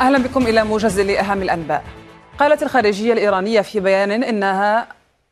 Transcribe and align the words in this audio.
أهلا 0.00 0.18
بكم 0.18 0.46
إلى 0.46 0.64
موجز 0.64 1.00
لأهم 1.00 1.42
الأنباء. 1.42 1.84
قالت 2.38 2.62
الخارجية 2.62 3.12
الإيرانية 3.12 3.60
في 3.60 3.80
بيان 3.80 4.22
إنها 4.22 4.88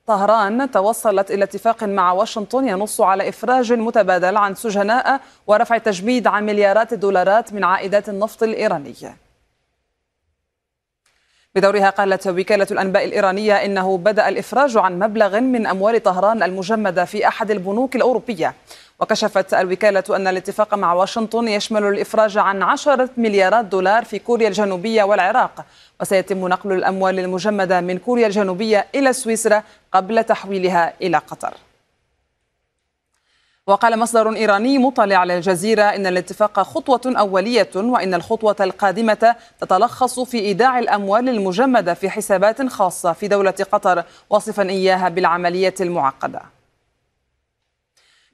طهران 0.06 0.70
توصلت 0.70 1.30
إلى 1.30 1.44
اتفاق 1.44 1.84
مع 1.84 2.12
واشنطن 2.12 2.68
ينص 2.68 3.00
على 3.00 3.28
إفراج 3.28 3.72
متبادل 3.72 4.36
عن 4.36 4.54
سجناء 4.54 5.20
ورفع 5.46 5.78
تجميد 5.78 6.26
عن 6.26 6.46
مليارات 6.46 6.92
الدولارات 6.92 7.52
من 7.52 7.64
عائدات 7.64 8.08
النفط 8.08 8.42
الإيرانية. 8.42 9.16
بدورها 11.54 11.90
قالت 11.90 12.26
وكالة 12.26 12.66
الأنباء 12.70 13.04
الإيرانية 13.04 13.54
إنه 13.54 13.98
بدأ 13.98 14.28
الإفراج 14.28 14.76
عن 14.76 14.98
مبلغ 14.98 15.40
من 15.40 15.66
أموال 15.66 16.02
طهران 16.02 16.42
المجمدة 16.42 17.04
في 17.04 17.28
أحد 17.28 17.50
البنوك 17.50 17.96
الأوروبية. 17.96 18.54
وكشفت 19.00 19.54
الوكالة 19.54 20.04
أن 20.16 20.26
الاتفاق 20.26 20.74
مع 20.74 20.92
واشنطن 20.92 21.48
يشمل 21.48 21.84
الإفراج 21.84 22.38
عن 22.38 22.62
عشرة 22.62 23.10
مليارات 23.16 23.64
دولار 23.64 24.04
في 24.04 24.18
كوريا 24.18 24.48
الجنوبية 24.48 25.02
والعراق 25.02 25.64
وسيتم 26.00 26.48
نقل 26.48 26.72
الأموال 26.72 27.18
المجمدة 27.18 27.80
من 27.80 27.98
كوريا 27.98 28.26
الجنوبية 28.26 28.86
إلى 28.94 29.12
سويسرا 29.12 29.62
قبل 29.92 30.24
تحويلها 30.24 30.92
إلى 31.02 31.16
قطر. 31.18 31.54
وقال 33.66 33.98
مصدر 33.98 34.36
إيراني 34.36 34.78
مطلع 34.78 35.16
على 35.16 35.36
الجزيرة 35.36 35.82
إن 35.82 36.06
الاتفاق 36.06 36.60
خطوة 36.60 37.00
أولية 37.06 37.70
وإن 37.76 38.14
الخطوة 38.14 38.56
القادمة 38.60 39.36
تتلخص 39.60 40.20
في 40.20 40.38
إيداع 40.38 40.78
الأموال 40.78 41.28
المجمدة 41.28 41.94
في 41.94 42.10
حسابات 42.10 42.66
خاصة 42.66 43.12
في 43.12 43.28
دولة 43.28 43.54
قطر 43.72 44.04
واصفا 44.30 44.62
إياها 44.62 45.08
بالعملية 45.08 45.74
المعقدة. 45.80 46.57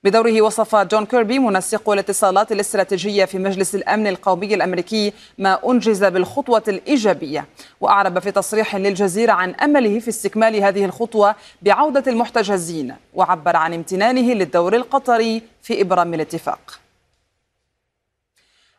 بدوره 0.05 0.43
وصف 0.43 0.77
جون 0.77 1.07
كيربي 1.07 1.39
منسق 1.39 1.91
الاتصالات 1.91 2.53
الاستراتيجية 2.53 3.25
في 3.25 3.39
مجلس 3.39 3.75
الأمن 3.75 4.07
القومي 4.07 4.55
الأمريكي 4.55 5.13
ما 5.39 5.59
أنجز 5.71 6.05
بالخطوة 6.05 6.63
الإيجابية. 6.69 7.47
وأعرب 7.81 8.19
في 8.19 8.31
تصريح 8.31 8.77
للجزيرة 8.77 9.33
عن 9.33 9.51
أمله 9.51 9.99
في 9.99 10.09
استكمال 10.09 10.57
هذه 10.57 10.85
الخطوة 10.85 11.35
بعودة 11.63 12.13
المحتجزين 12.13 12.95
وعبر 13.15 13.57
عن 13.57 13.75
امتنانه 13.75 14.33
للدور 14.35 14.77
القطري 14.77 15.43
في 15.63 15.81
إبرام 15.81 16.15
الاتفاق. 16.15 16.81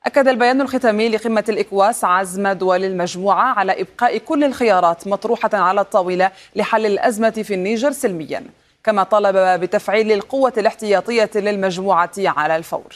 أكد 0.06 0.28
البيان 0.28 0.62
الختامي 0.62 1.10
لقمة 1.10 1.46
الإكواس 1.50 2.04
عزم 2.04 2.48
دول 2.48 2.84
المجموعة 2.84 3.54
على 3.54 3.82
إبقاء 3.82 4.18
كل 4.18 4.44
الخيارات 4.44 5.08
مطروحة 5.08 5.50
على 5.54 5.82
الطاولة 5.82 6.32
لحل 6.56 6.86
الأزمة 6.86 7.30
في 7.30 7.54
النيجر 7.54 7.92
سلمياً. 7.92 8.44
كما 8.86 9.04
طلب 9.04 9.60
بتفعيل 9.62 10.12
القوة 10.12 10.54
الاحتياطية 10.58 11.30
للمجموعة 11.36 12.12
على 12.18 12.56
الفور. 12.56 12.96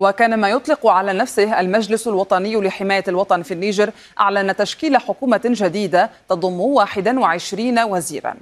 وكان 0.00 0.40
ما 0.40 0.50
يطلق 0.50 0.86
على 0.86 1.12
نفسه 1.12 1.60
المجلس 1.60 2.08
الوطني 2.08 2.56
لحماية 2.56 3.04
الوطن 3.08 3.42
في 3.42 3.54
النيجر 3.54 3.90
أعلن 4.20 4.56
تشكيل 4.56 4.96
حكومة 4.96 5.40
جديدة 5.44 6.10
تضم 6.28 6.60
21 6.60 7.78
وزيراً. 7.84 8.36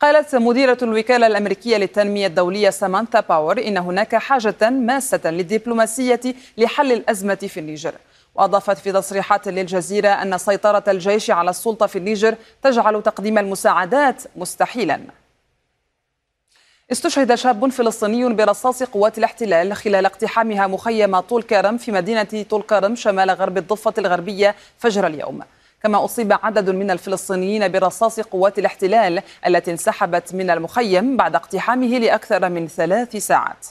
قالت 0.00 0.34
مديرة 0.34 0.78
الوكالة 0.82 1.26
الأمريكية 1.26 1.76
للتنمية 1.76 2.26
الدولية 2.26 2.70
سامانثا 2.70 3.20
باور 3.20 3.66
إن 3.66 3.78
هناك 3.78 4.16
حاجة 4.16 4.70
ماسة 4.70 5.30
للدبلوماسية 5.30 6.20
لحل 6.58 6.92
الأزمة 6.92 7.34
في 7.34 7.60
النيجر. 7.60 7.94
وأضافت 8.34 8.78
في 8.78 8.92
تصريحات 8.92 9.48
للجزيرة 9.48 10.08
أن 10.08 10.38
سيطرة 10.38 10.84
الجيش 10.88 11.30
على 11.30 11.50
السلطة 11.50 11.86
في 11.86 11.98
النيجر 11.98 12.36
تجعل 12.62 13.02
تقديم 13.02 13.38
المساعدات 13.38 14.22
مستحيلا. 14.36 15.00
استشهد 16.92 17.34
شاب 17.34 17.68
فلسطيني 17.68 18.34
برصاص 18.34 18.82
قوات 18.82 19.18
الاحتلال 19.18 19.76
خلال 19.76 20.06
اقتحامها 20.06 20.66
مخيم 20.66 21.20
طول 21.20 21.42
كرم 21.42 21.76
في 21.76 21.92
مدينة 21.92 22.44
طول 22.50 22.62
كرم 22.62 22.94
شمال 22.94 23.30
غرب 23.30 23.58
الضفة 23.58 23.94
الغربية 23.98 24.54
فجر 24.78 25.06
اليوم. 25.06 25.42
كما 25.82 26.04
أصيب 26.04 26.32
عدد 26.42 26.70
من 26.70 26.90
الفلسطينيين 26.90 27.68
برصاص 27.72 28.20
قوات 28.20 28.58
الاحتلال 28.58 29.22
التي 29.46 29.70
انسحبت 29.70 30.34
من 30.34 30.50
المخيم 30.50 31.16
بعد 31.16 31.34
اقتحامه 31.34 31.98
لأكثر 31.98 32.48
من 32.48 32.68
ثلاث 32.68 33.16
ساعات. 33.16 33.66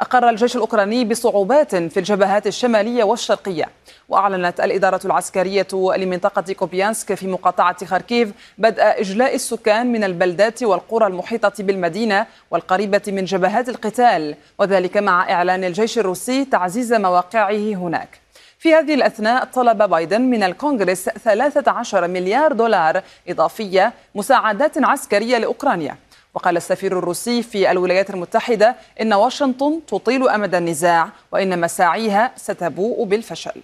أقر 0.00 0.28
الجيش 0.28 0.56
الأوكراني 0.56 1.04
بصعوبات 1.04 1.74
في 1.74 1.96
الجبهات 1.96 2.46
الشمالية 2.46 3.04
والشرقية 3.04 3.68
وأعلنت 4.08 4.60
الإدارة 4.60 5.00
العسكرية 5.04 5.66
لمنطقة 5.72 6.52
كوبيانسك 6.52 7.14
في 7.14 7.26
مقاطعة 7.26 7.86
خاركيف 7.86 8.32
بدء 8.58 8.82
إجلاء 8.82 9.34
السكان 9.34 9.92
من 9.92 10.04
البلدات 10.04 10.62
والقرى 10.62 11.06
المحيطة 11.06 11.52
بالمدينة 11.58 12.26
والقريبة 12.50 13.02
من 13.08 13.24
جبهات 13.24 13.68
القتال 13.68 14.34
وذلك 14.58 14.96
مع 14.96 15.32
إعلان 15.32 15.64
الجيش 15.64 15.98
الروسي 15.98 16.44
تعزيز 16.44 16.92
مواقعه 16.92 17.74
هناك. 17.74 18.20
في 18.58 18.74
هذه 18.74 18.94
الأثناء 18.94 19.44
طلب 19.44 19.82
بايدن 19.82 20.20
من 20.20 20.42
الكونغرس 20.42 21.04
13 21.04 22.08
مليار 22.08 22.52
دولار 22.52 23.02
إضافية 23.28 23.92
مساعدات 24.14 24.84
عسكرية 24.84 25.38
لأوكرانيا. 25.38 25.96
وقال 26.36 26.56
السفير 26.56 26.98
الروسي 26.98 27.42
في 27.42 27.70
الولايات 27.70 28.10
المتحدة 28.10 28.76
إن 29.00 29.12
واشنطن 29.12 29.80
تطيل 29.86 30.28
أمد 30.28 30.54
النزاع 30.54 31.08
وإن 31.32 31.60
مساعيها 31.60 32.32
ستبوء 32.36 33.04
بالفشل. 33.04 33.62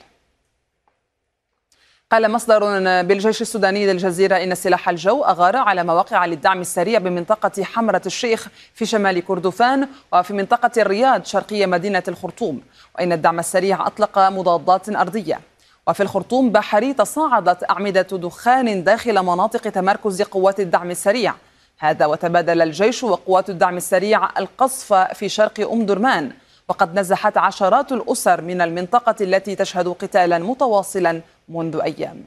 قال 2.13 2.31
مصدر 2.31 2.61
بالجيش 3.03 3.43
السوداني 3.43 3.87
للجزيرة 3.87 4.37
إن 4.37 4.55
سلاح 4.55 4.89
الجو 4.89 5.23
أغار 5.23 5.57
على 5.57 5.85
مواقع 5.85 6.27
للدعم 6.27 6.61
السريع 6.61 6.99
بمنطقة 6.99 7.65
حمرة 7.65 8.03
الشيخ 8.07 8.49
في 8.75 8.87
شمال 8.87 9.25
كردفان 9.25 9.89
وفي 10.13 10.33
منطقة 10.35 10.71
الرياض 10.83 11.25
شرقية 11.25 11.67
مدينة 11.67 12.03
الخرطوم 12.09 12.63
وإن 12.95 13.13
الدعم 13.13 13.39
السريع 13.39 13.87
أطلق 13.87 14.19
مضادات 14.19 14.89
أرضية. 14.89 15.41
وفي 15.87 16.03
الخرطوم 16.03 16.51
بحري 16.51 16.95
تصاعدت 16.95 17.71
أعمدة 17.71 18.03
دخان 18.03 18.85
داخل 18.85 19.23
مناطق 19.23 19.61
تمركز 19.61 20.23
قوات 20.23 20.61
الدعم 20.61 20.91
السريع 20.91 21.35
هذا 21.79 22.07
وتبادل 22.07 22.63
الجيش 22.63 23.05
وقوات 23.05 23.51
الدعم 23.51 23.77
السريع 23.77 24.39
القصف 24.39 24.95
في 24.95 25.29
شرق 25.29 25.71
أم 25.73 25.87
درمان. 25.87 26.33
وقد 26.69 26.99
نزحت 26.99 27.37
عشرات 27.37 27.93
الأسر 27.93 28.41
من 28.41 28.61
المنطقة 28.61 29.17
التي 29.21 29.55
تشهد 29.55 29.89
قتالا 29.89 30.39
متواصلا 30.39 31.21
منذ 31.49 31.81
أيام. 31.81 32.25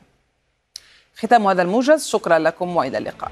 ختام 1.16 1.48
هذا 1.48 1.62
الموجز 1.62 2.08
شكرا 2.08 2.40
لكم 2.40 2.76
وإلى 2.78 2.98
اللقاء. 2.98 3.32